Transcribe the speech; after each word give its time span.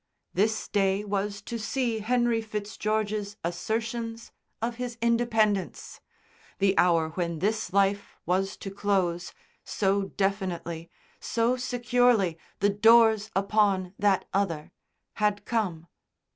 This 0.33 0.67
day 0.67 1.03
was 1.05 1.43
to 1.43 1.59
see 1.59 1.99
Henry 1.99 2.41
Fitzgeorge's 2.41 3.37
assertions 3.43 4.31
of 4.59 4.77
his 4.77 4.97
independence. 4.99 6.01
The 6.57 6.75
hour 6.75 7.09
when 7.09 7.37
this 7.37 7.71
life 7.71 8.17
was 8.25 8.57
to 8.65 8.71
close, 8.71 9.31
so 9.63 10.05
definitely, 10.05 10.89
so 11.19 11.55
securely, 11.55 12.39
the 12.61 12.69
doors 12.69 13.29
upon 13.35 13.93
that 13.99 14.25
other, 14.33 14.71
had 15.21 15.45
come. 15.45 15.85